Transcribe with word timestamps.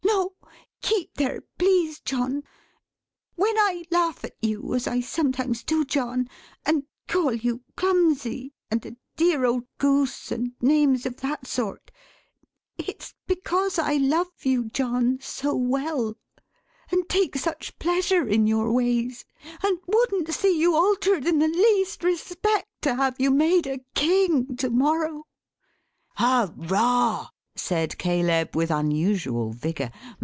"No; 0.83 0.93
keep 0.97 1.13
there, 1.13 1.41
please 1.57 1.99
John! 2.01 2.43
When 3.35 3.57
I 3.57 3.85
laugh 3.91 4.25
at 4.25 4.35
you, 4.41 4.73
as 4.73 4.85
I 4.87 4.99
sometimes 4.99 5.63
do, 5.63 5.85
John; 5.85 6.27
and 6.65 6.83
call 7.07 7.33
you 7.33 7.61
clumsy, 7.77 8.53
and 8.69 8.85
a 8.85 8.95
dear 9.15 9.45
old 9.45 9.65
goose, 9.77 10.31
and 10.31 10.53
names 10.59 11.05
of 11.05 11.17
that 11.17 11.47
sort, 11.47 11.91
it's 12.77 13.13
because 13.27 13.77
I 13.79 13.95
love 13.97 14.31
you 14.41 14.65
John, 14.69 15.19
so 15.21 15.55
well; 15.55 16.17
and 16.91 17.07
take 17.07 17.37
such 17.37 17.77
pleasure 17.79 18.27
in 18.27 18.47
your 18.47 18.71
ways; 18.71 19.23
and 19.63 19.77
wouldn't 19.87 20.33
see 20.33 20.59
you 20.59 20.75
altered 20.75 21.25
in 21.27 21.39
the 21.39 21.47
least 21.47 22.03
respect 22.03 22.67
to 22.81 22.95
have 22.95 23.15
you 23.19 23.31
made 23.31 23.65
a 23.67 23.85
King 23.95 24.57
to 24.57 24.69
morrow." 24.69 25.25
"Hooroar!" 26.17 27.29
said 27.55 27.97
Caleb 27.97 28.55
with 28.55 28.71
unusual 28.71 29.51
vigour. 29.51 29.91